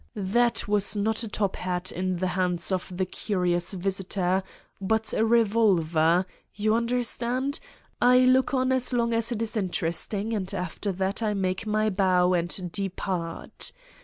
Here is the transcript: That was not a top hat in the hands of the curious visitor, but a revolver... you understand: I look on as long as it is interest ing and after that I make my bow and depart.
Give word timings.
That 0.15 0.67
was 0.67 0.95
not 0.97 1.21
a 1.21 1.27
top 1.27 1.57
hat 1.57 1.91
in 1.91 2.15
the 2.17 2.29
hands 2.29 2.71
of 2.71 2.91
the 2.97 3.05
curious 3.05 3.73
visitor, 3.75 4.41
but 4.81 5.13
a 5.13 5.23
revolver... 5.23 6.25
you 6.55 6.73
understand: 6.73 7.59
I 8.01 8.17
look 8.21 8.51
on 8.51 8.71
as 8.71 8.93
long 8.93 9.13
as 9.13 9.31
it 9.31 9.43
is 9.43 9.55
interest 9.55 10.11
ing 10.15 10.33
and 10.33 10.51
after 10.55 10.91
that 10.93 11.21
I 11.21 11.35
make 11.35 11.67
my 11.67 11.91
bow 11.91 12.33
and 12.33 12.71
depart. 12.71 13.73